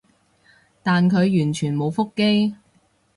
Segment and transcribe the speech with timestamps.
[0.81, 2.55] 但佢完全冇覆機